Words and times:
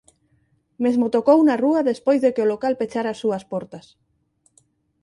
Mesmo 0.83 1.07
tocou 1.15 1.39
na 1.43 1.55
rúa 1.63 1.87
despois 1.91 2.19
de 2.21 2.31
que 2.33 2.43
o 2.45 2.49
local 2.53 2.73
pechara 2.81 3.09
as 3.11 3.21
súas 3.23 3.43
portas. 3.51 3.85